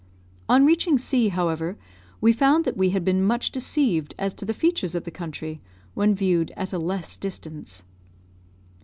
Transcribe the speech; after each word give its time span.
On 0.49 0.65
reaching 0.65 0.97
C, 0.97 1.27
however, 1.29 1.77
we 2.21 2.33
found 2.33 2.65
that 2.65 2.75
we 2.75 2.89
had 2.89 3.05
been 3.05 3.23
much 3.23 3.51
deceived 3.51 4.15
as 4.17 4.33
to 4.33 4.45
the 4.45 4.51
features 4.55 4.95
of 4.95 5.03
the 5.03 5.11
country, 5.11 5.61
when 5.93 6.15
viewed 6.15 6.49
at 6.57 6.73
a 6.73 6.79
less 6.79 7.15
distance. 7.15 7.83